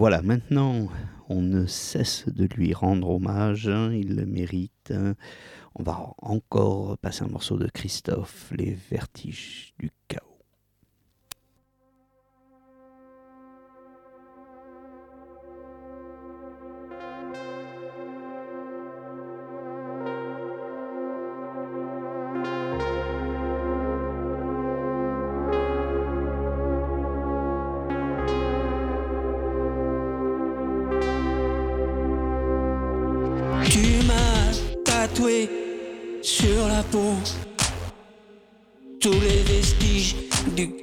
Voilà, 0.05 0.21
maintenant, 0.21 0.89
on 1.31 1.41
ne 1.41 1.65
cesse 1.65 2.29
de 2.29 2.45
lui 2.45 2.75
rendre 2.75 3.09
hommage, 3.09 3.69
hein, 3.69 3.91
il 3.91 4.17
le 4.17 4.27
mérite. 4.27 4.93
hein. 4.95 5.15
On 5.75 5.83
va 5.83 6.13
encore 6.19 6.99
passer 6.99 7.25
un 7.25 7.29
morceau 7.29 7.57
de 7.57 7.69
Christophe, 7.69 8.53
Les 8.55 8.77
Vertiges 8.91 9.73
du 9.79 9.91
chaos. 10.07 10.34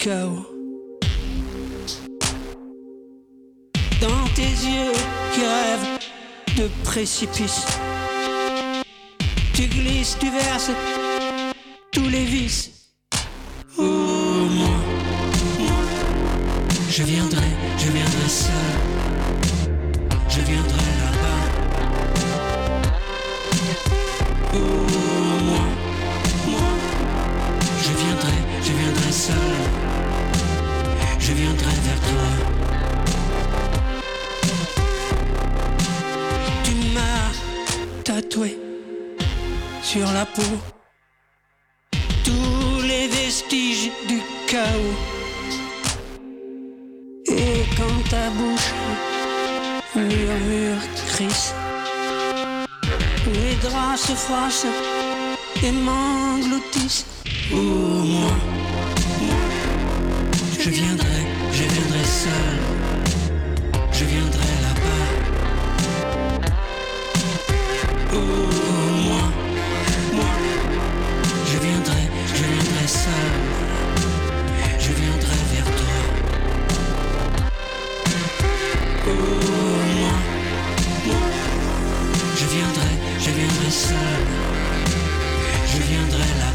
Dans 0.04 0.47
tes 4.34 4.41
yeux 4.41 4.93
qui 5.32 5.41
rêvent 5.41 5.99
de 6.58 6.68
précipice, 6.84 7.68
tu 9.54 9.68
glisses, 9.68 10.18
tu 10.20 10.32
verses 10.32 10.72
tous 11.91 12.10
les 12.10 12.26
vices. 12.26 12.72
Oh, 13.78 13.84
moi, 13.84 14.70
moi, 15.60 15.82
je 16.89 17.04
viendrai, 17.04 17.52
je 17.78 17.91
viendrai 17.91 18.28
seul, 18.28 18.54
je 20.30 20.41
viendrai 20.41 20.86
là-bas. 21.04 21.43
Oh, 24.56 24.58
moi, 25.43 25.64
moi, 26.47 26.70
je 27.84 27.91
viendrai, 28.04 28.39
je 28.64 28.72
viendrai 28.72 29.12
seul, 29.12 29.80
je 31.32 31.36
viendrai 31.36 31.75
vers 31.88 32.01
toi. 32.11 32.27
Tu 36.63 36.73
m'as 36.93 38.03
tatoué 38.03 38.57
sur 39.82 40.11
la 40.11 40.25
peau 40.25 40.53
tous 42.25 42.82
les 42.82 43.07
vestiges 43.07 43.91
du 44.09 44.19
chaos. 44.47 44.97
Et 47.27 47.63
quand 47.77 48.09
ta 48.09 48.29
bouche 48.38 48.71
murmure 49.95 50.82
Christ, 51.11 51.55
les 53.27 53.55
draps 53.63 54.01
se 54.07 54.13
froissent 54.13 54.73
et 55.63 55.71
m'engloutissent. 55.71 57.05
Oh, 57.53 57.55
moi, 57.55 58.32
je 60.64 60.70
viendrai, 60.70 61.22
je 61.51 61.64
viendrai 61.64 62.03
seul, 62.05 62.57
je 63.91 64.05
viendrai 64.05 64.53
là-bas. 64.66 65.05
Oh, 68.14 68.18
moi, 69.07 69.24
moi, 70.14 70.34
je 71.51 71.57
viendrai, 71.66 72.03
je 72.28 72.43
viendrai 72.43 72.88
seul, 72.88 73.34
je 74.80 74.91
viendrai 75.01 75.39
vers 75.53 75.70
toi. 75.80 75.99
Oh, 79.07 79.12
moi, 79.99 80.16
moi, 81.07 81.24
je 82.39 82.45
viendrai, 82.55 82.93
je 83.20 83.30
viendrai 83.32 83.72
seul, 83.72 84.22
je 85.74 85.78
viendrai 85.89 86.30
là-bas. 86.39 86.51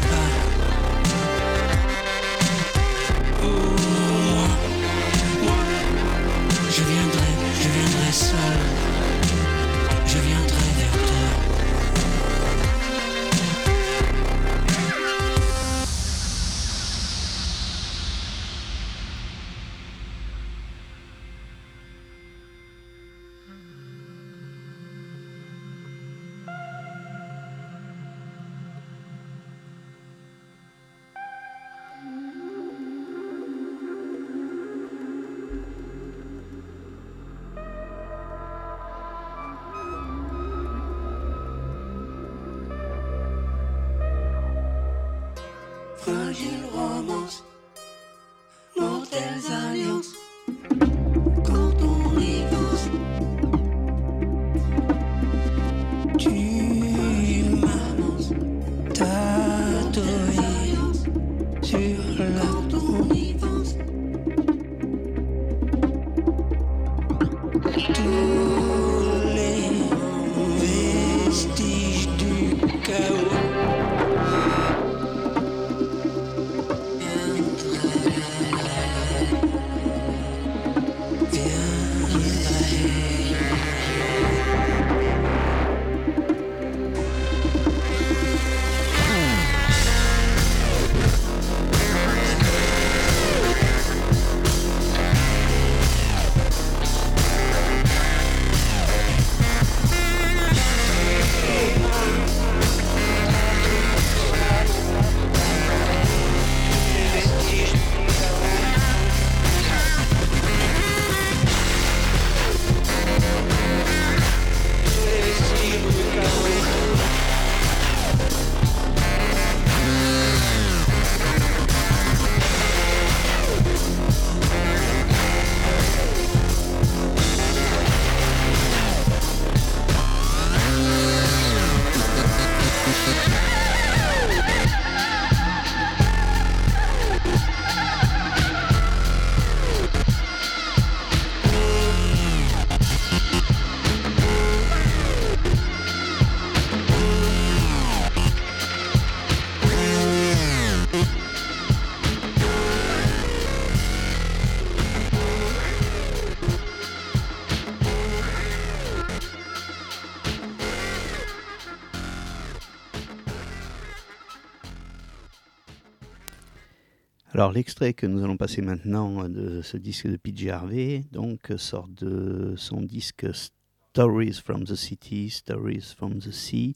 L'extrait 167.51 167.93
que 167.93 168.05
nous 168.05 168.23
allons 168.23 168.37
passer 168.37 168.61
maintenant 168.61 169.23
euh, 169.23 169.27
de 169.27 169.61
ce 169.61 169.77
disque 169.77 170.07
de 170.07 170.17
PJ 170.17 170.47
Harvey, 170.47 171.05
donc 171.11 171.51
euh, 171.51 171.57
sort 171.57 171.87
de 171.87 172.55
son 172.57 172.81
disque 172.81 173.27
Stories 173.33 174.41
from 174.43 174.63
the 174.65 174.75
City, 174.75 175.29
Stories 175.29 175.93
from 175.95 176.19
the 176.19 176.31
Sea. 176.31 176.75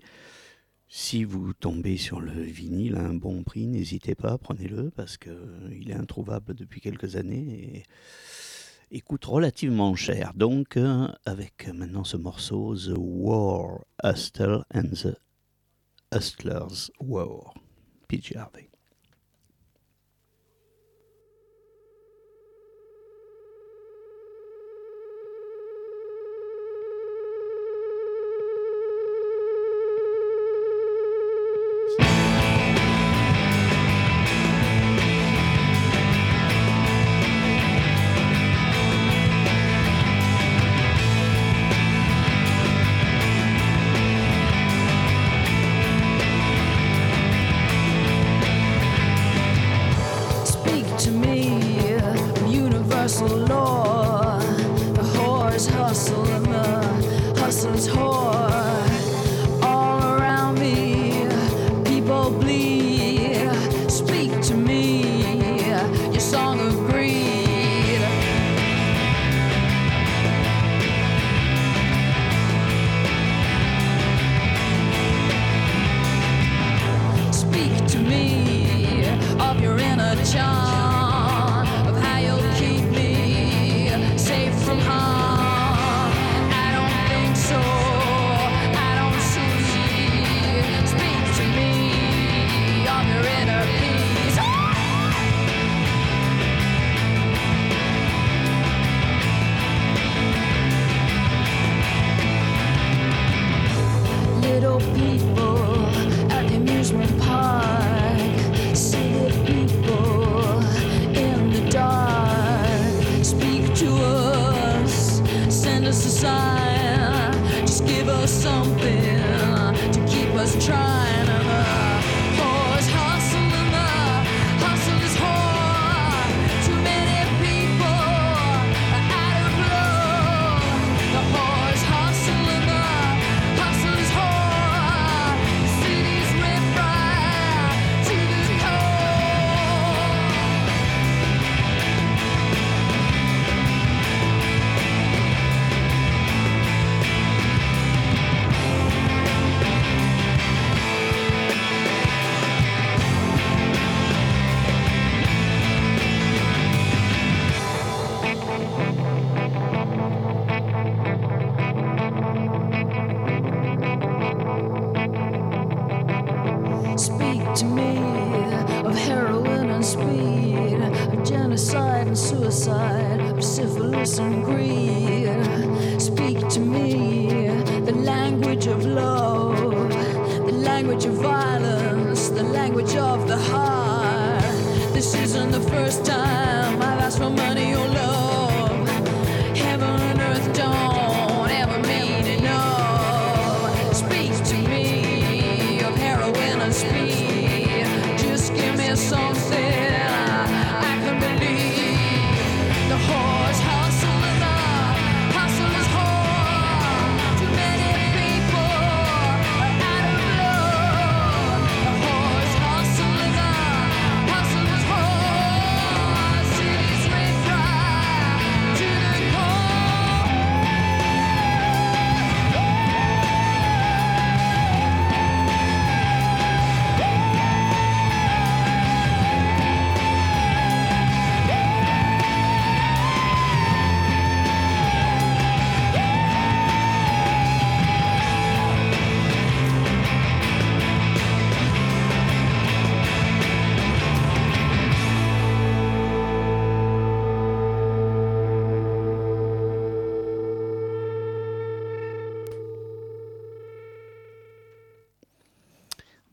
Si 0.88 1.24
vous 1.24 1.54
tombez 1.54 1.98
sur 1.98 2.20
le 2.20 2.32
vinyle 2.32 2.96
à 2.96 3.02
un 3.02 3.14
bon 3.14 3.44
prix, 3.44 3.68
n'hésitez 3.68 4.16
pas, 4.16 4.38
prenez-le 4.38 4.92
parce 4.92 5.18
qu'il 5.18 5.32
euh, 5.32 5.90
est 5.90 5.94
introuvable 5.94 6.54
depuis 6.54 6.82
quelques 6.82 7.16
années 7.16 7.86
et, 8.92 8.98
et 8.98 9.02
coûte 9.02 9.26
relativement 9.26 9.96
cher. 9.96 10.34
Donc 10.36 10.78
avec 11.26 11.70
maintenant 11.74 12.04
ce 12.04 12.18
morceau 12.18 12.76
The 12.76 12.98
War, 12.98 13.86
Hustle 14.04 14.66
and 14.74 14.92
the 14.94 15.16
Hustlers 16.14 16.92
War, 17.00 17.54
PJ 18.10 18.36
Harvey. 18.36 18.71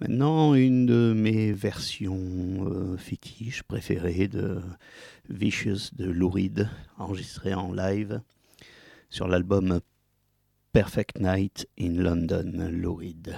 Maintenant, 0.01 0.55
une 0.55 0.87
de 0.87 1.13
mes 1.13 1.53
versions 1.53 2.69
euh, 2.71 2.97
fétiches 2.97 3.65
préférées 3.65 4.29
de 4.29 4.61
Vicious 5.29 5.91
de 5.93 6.05
Lou 6.05 6.31
Reed, 6.31 6.69
enregistrée 6.99 7.53
en 7.53 7.73
live 7.73 8.21
sur 9.11 9.27
l'album 9.27 9.81
Perfect 10.73 11.19
Night 11.19 11.67
in 11.81 11.95
London, 11.95 12.69
Lou 12.71 12.95
Reed. 12.95 13.35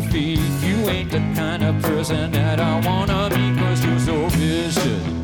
your 0.00 0.10
feet. 0.10 0.38
You 0.62 0.88
ain't 0.88 1.10
the 1.10 1.18
kind 1.34 1.62
of 1.62 1.82
person 1.82 2.30
that 2.32 2.60
I 2.60 2.80
wanna 2.86 3.28
be, 3.30 3.60
cause 3.60 3.84
you're 3.84 3.98
so 3.98 4.28
vicious. 4.28 5.14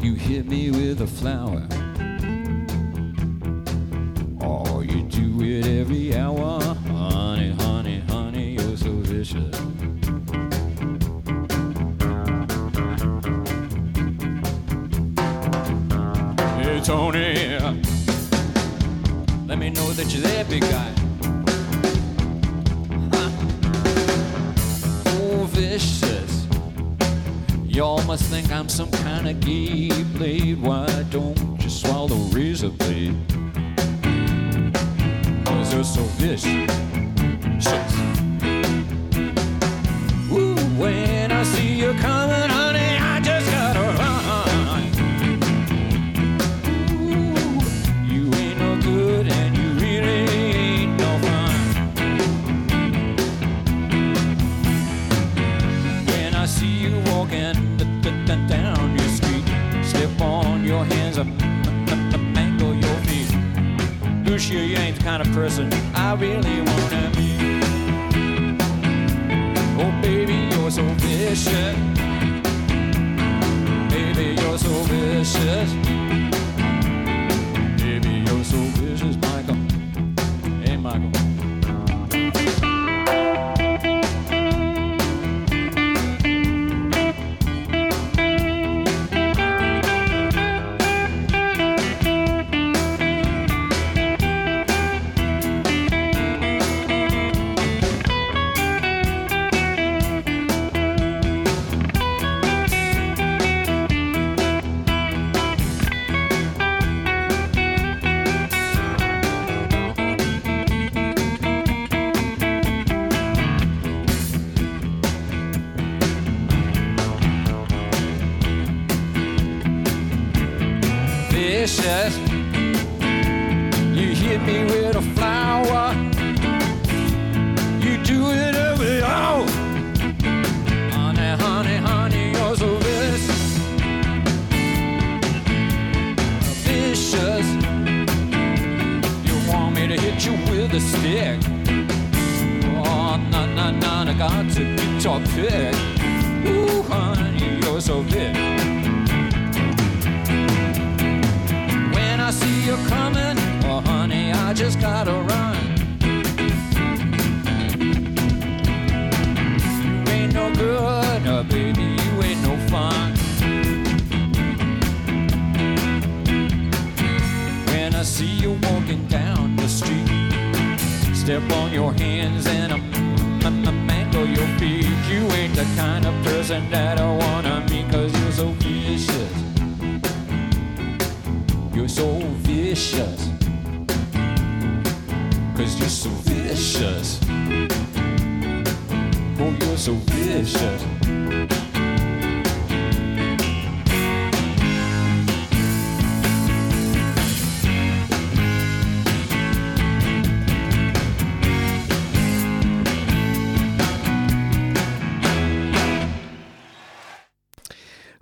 You 0.00 0.14
hit 0.14 0.46
me 0.46 0.70
with 0.70 1.00
a 1.00 1.06
flower. 1.06 1.77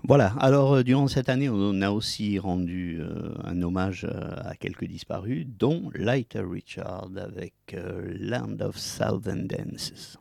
Voilà, 0.09 0.35
alors 0.39 0.75
euh, 0.75 0.83
durant 0.85 1.09
cette 1.09 1.29
année, 1.29 1.49
on 1.49 1.83
a 1.83 1.91
aussi 1.91 2.39
rendu 2.39 3.01
euh, 3.01 3.35
un 3.43 3.61
hommage 3.61 4.05
euh, 4.09 4.37
à 4.45 4.55
quelques 4.55 4.85
disparus, 4.85 5.45
dont 5.49 5.91
Lighter 5.95 6.45
Richard 6.49 7.09
avec 7.17 7.55
Land 7.75 8.59
of 8.61 8.79
Southern 8.79 9.49
Dances. 9.49 10.17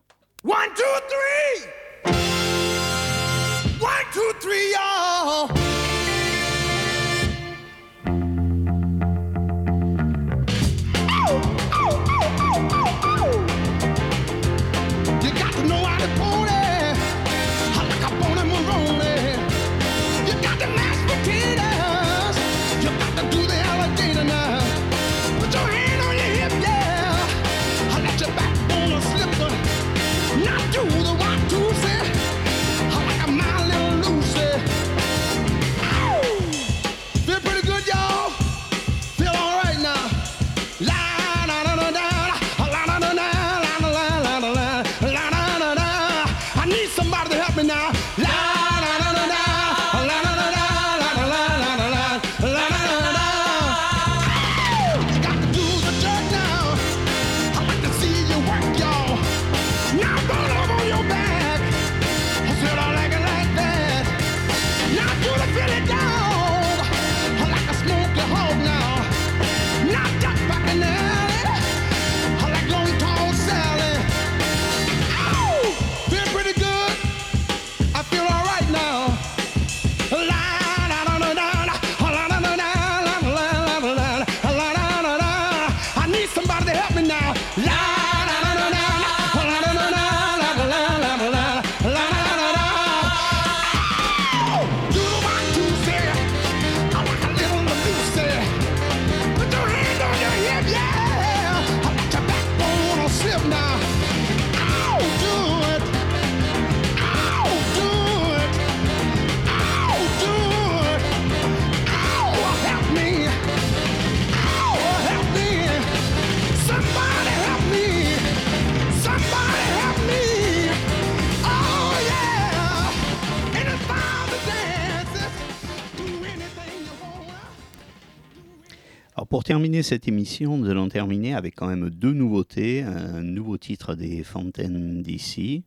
terminer 129.45 129.83
cette 129.83 130.07
émission, 130.07 130.57
nous 130.57 130.71
allons 130.71 130.89
terminer 130.89 131.35
avec 131.35 131.53
quand 131.53 131.67
même 131.67 131.91
deux 131.91 132.13
nouveautés. 132.13 132.81
Un 132.81 133.21
nouveau 133.21 133.59
titre 133.59 133.93
des 133.93 134.23
Fontaines 134.23 135.03
d'ici, 135.03 135.65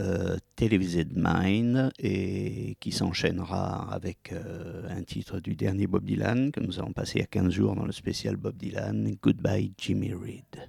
euh, 0.00 0.36
Televised 0.56 1.12
Mind, 1.14 1.92
et 2.00 2.76
qui 2.80 2.90
s'enchaînera 2.90 3.88
avec 3.94 4.32
euh, 4.32 4.82
un 4.90 5.02
titre 5.04 5.38
du 5.38 5.54
dernier 5.54 5.86
Bob 5.86 6.04
Dylan 6.04 6.50
que 6.50 6.58
nous 6.58 6.80
avons 6.80 6.92
passé 6.92 7.18
il 7.18 7.20
y 7.20 7.24
a 7.24 7.26
15 7.26 7.52
jours 7.52 7.76
dans 7.76 7.86
le 7.86 7.92
spécial 7.92 8.36
Bob 8.36 8.56
Dylan, 8.56 9.16
Goodbye 9.22 9.72
Jimmy 9.78 10.12
Reed. 10.12 10.68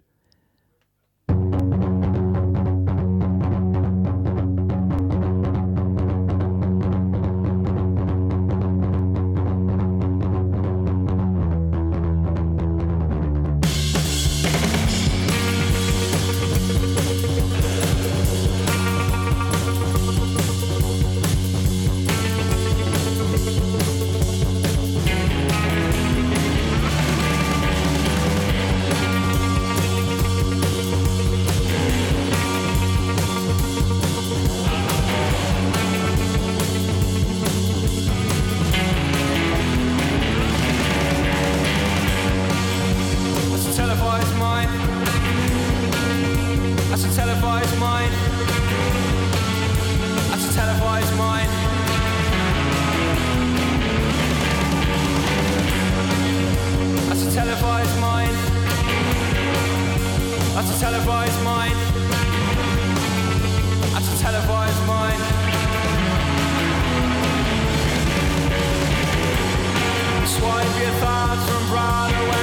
Swipe 70.30 70.80
your 70.80 70.92
thoughts 71.02 71.44
from 71.50 71.70
Broadway. 71.70 72.39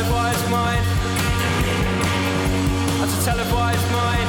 televised 0.00 0.50
mind. 0.50 0.86
That's 3.00 3.20
a 3.20 3.22
televised 3.22 3.92
mind. 3.92 4.28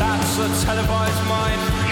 That's 0.00 0.38
a 0.38 0.66
televised 0.66 1.28
mind. 1.28 1.83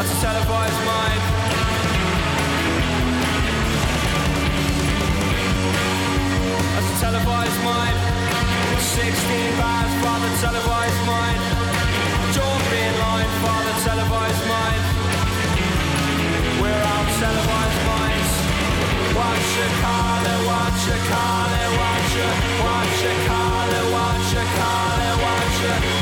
That's 0.00 0.22
televised 0.22 0.82
mind. 0.86 1.20
That's 6.72 7.00
televised 7.04 7.60
mind. 7.60 7.98
16 8.80 9.60
bands, 9.60 9.92
father 10.00 10.32
televised 10.40 11.02
mind. 11.04 11.40
Jordan 12.32 12.92
line, 12.96 13.30
father 13.44 13.76
televised 13.84 14.44
mind. 14.48 14.82
We're 16.64 16.84
out 16.96 17.08
televised 17.20 17.82
minds. 17.92 18.32
Watch 19.20 19.48
your 19.60 19.72
car, 19.84 20.24
watch 20.48 20.80
your 20.88 21.02
car, 21.12 21.52
watch 21.76 22.12
your, 22.16 22.32
watch 22.64 23.04
a 23.04 23.14
car, 23.28 23.68
watch 23.92 24.32
your 24.32 24.48
car, 24.56 24.96
watch 25.20 25.60
a. 25.68 25.99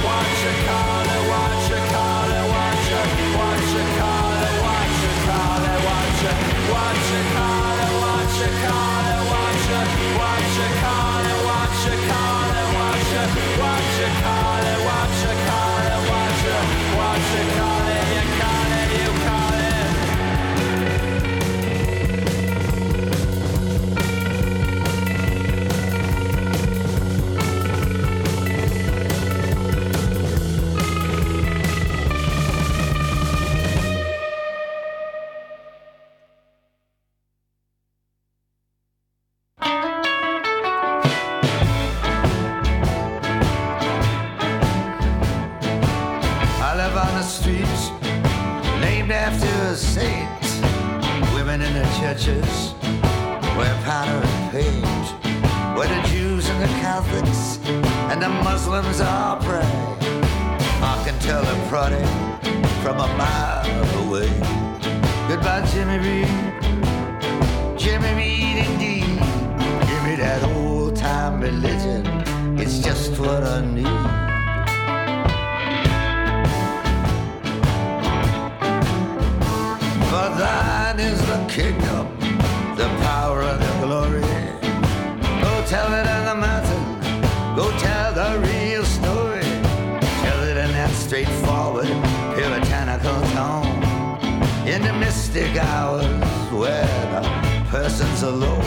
in 94.69 94.83
the 94.83 94.93
mystic 94.93 95.57
hours 95.57 96.05
where 96.53 96.87
the 97.13 97.65
persons 97.71 98.23
alone. 98.23 98.63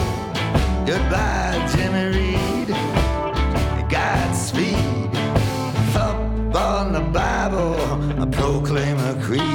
Goodbye, 0.84 1.56
Jimmy 1.72 2.06
Reed. 2.16 2.68
Godspeed. 3.88 5.14
Up 5.94 6.56
on 6.56 6.92
the 6.92 7.04
Bible, 7.12 7.76
I 8.20 8.26
proclaim 8.26 8.98
a 8.98 9.14
creed. 9.22 9.51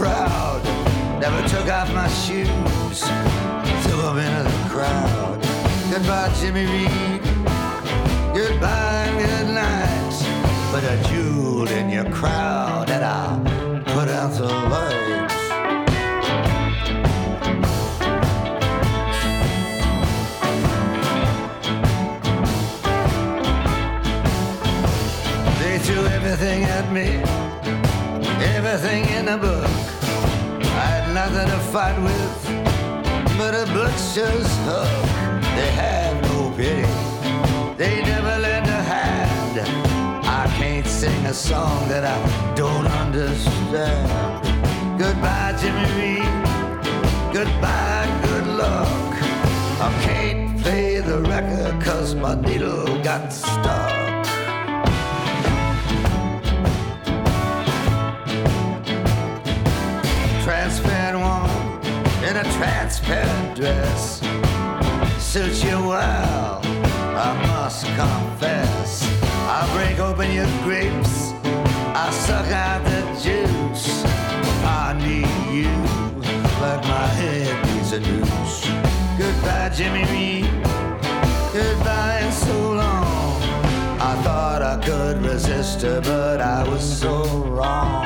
proud. 0.00 0.62
Never 1.20 1.46
took 1.46 1.68
off 1.68 1.92
my 1.92 2.08
shoes 2.08 3.00
till 3.84 4.00
I'm 4.08 4.16
in 4.16 4.44
the 4.44 4.68
crowd. 4.70 5.38
Goodbye, 5.92 6.32
Jimmy 6.40 6.64
Reed. 6.64 7.22
Goodbye 8.32 9.04
and 9.10 9.18
good 9.24 9.48
night. 9.62 10.16
Put 10.72 10.84
a 10.84 10.96
jewel 11.08 11.68
in 11.68 11.90
your 11.90 12.10
crowd 12.10 12.88
and 12.88 13.04
I'll 13.04 13.40
put 13.94 14.08
out 14.08 14.32
the 14.38 14.48
lights. 14.72 15.38
They 25.60 25.78
threw 25.84 26.06
everything 26.06 26.64
at 26.64 26.90
me, 26.90 27.08
everything 28.56 29.04
in 29.18 29.26
the 29.26 29.36
book. 29.36 29.79
I 31.32 31.44
to 31.44 31.58
fight 31.72 31.96
with 32.02 32.40
but 33.38 33.54
a 33.54 33.64
butcher's 33.72 34.50
hook. 34.66 34.90
They 35.56 35.70
have 35.82 36.20
no 36.22 36.50
pity, 36.56 36.82
they 37.76 38.02
never 38.02 38.36
lend 38.38 38.66
a 38.66 38.82
hand. 38.94 39.56
I 40.26 40.46
can't 40.58 40.86
sing 40.86 41.24
a 41.26 41.32
song 41.32 41.88
that 41.88 42.04
I 42.04 42.18
don't 42.54 42.86
understand. 42.86 44.08
Goodbye, 44.98 45.54
Jimmy 45.60 45.88
Reed. 45.98 46.32
Goodbye, 47.32 48.10
good 48.24 48.46
luck. 48.62 49.12
I 49.86 49.90
can't 50.02 50.60
play 50.60 50.98
the 50.98 51.20
record 51.22 51.80
cause 51.80 52.14
my 52.14 52.34
needle 52.40 53.02
got 53.02 53.32
stuck. 53.32 53.79
Transparent 63.10 63.56
dress 63.56 64.20
suits 65.18 65.64
you 65.64 65.70
well, 65.70 66.60
I 66.64 67.46
must 67.46 67.84
confess. 67.86 69.02
I 69.48 69.68
break 69.74 69.98
open 69.98 70.32
your 70.32 70.46
grapes, 70.62 71.32
I 71.94 72.10
suck 72.12 72.46
out 72.46 72.84
the 72.84 73.00
juice. 73.20 74.04
I 74.64 74.96
need 74.98 75.26
you 75.52 75.70
like 76.60 76.82
my 76.84 77.06
head 77.18 77.66
needs 77.66 77.92
a 77.92 78.00
noose. 78.00 78.66
Goodbye, 79.18 79.70
Jimmy 79.74 80.04
Reed. 80.12 80.50
Goodbye 81.52 82.20
and 82.22 82.32
so 82.32 82.72
long. 82.72 83.42
I 84.00 84.22
thought 84.22 84.62
I 84.62 84.80
could 84.84 85.22
resist 85.22 85.82
her, 85.82 86.00
but 86.00 86.40
I 86.40 86.68
was 86.68 86.82
so 86.82 87.24
wrong. 87.44 87.99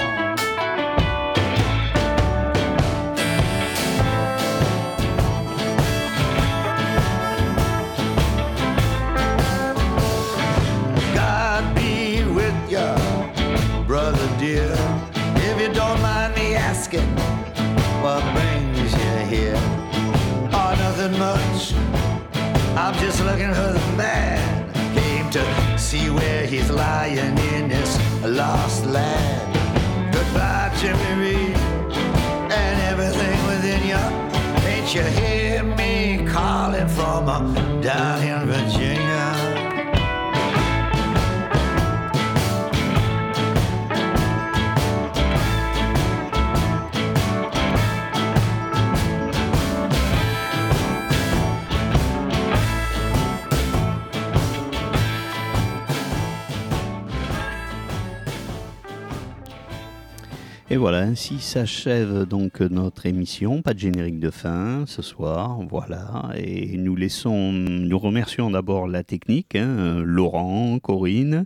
For 23.53 23.73
the 23.73 23.97
man. 23.97 24.73
Came 24.95 25.29
to 25.31 25.79
see 25.79 26.09
where 26.09 26.47
he's 26.47 26.71
lying 26.71 27.37
in 27.55 27.69
this 27.69 27.99
lost 28.25 28.87
land. 28.87 30.13
Goodbye, 30.15 30.73
Jimmy 30.81 31.13
Reed, 31.21 31.57
and 32.51 32.81
everything 32.91 33.39
within 33.47 33.83
you. 33.87 34.03
Ain't 34.67 34.95
you 34.95 35.03
hear 35.03 35.63
me 35.63 36.25
calling 36.27 36.89
from 36.89 37.27
down 37.83 38.23
in 38.23 38.44
Et 60.75 60.77
voilà, 60.77 61.03
ainsi 61.03 61.39
s'achève 61.39 62.25
donc 62.25 62.59
notre 62.59 63.07
émission. 63.07 63.63
Pas 63.63 63.75
de 63.75 63.79
générique 63.79 64.19
de 64.19 64.31
fin 64.31 64.83
ce 64.89 65.03
soir, 65.03 65.61
voilà. 65.71 66.33
Et 66.35 66.77
nous 66.79 66.97
laissons, 66.97 67.53
nous 67.53 67.97
remercions 67.97 68.51
d'abord 68.51 68.89
la 68.89 69.05
technique, 69.05 69.55
hein, 69.55 70.03
Laurent, 70.05 70.81
Corinne, 70.81 71.45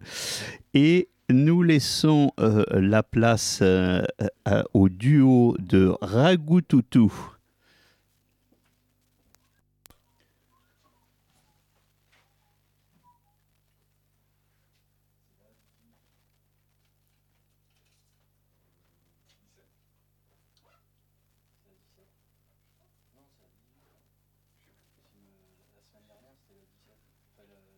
et 0.73 1.11
nous 1.29 1.63
laissons 1.63 2.33
euh, 2.41 2.65
la 2.71 3.03
place 3.03 3.59
euh, 3.61 4.01
euh, 4.49 4.63
au 4.73 4.89
duo 4.89 5.57
de 5.59 5.93
Ragoutoutou 6.01 7.13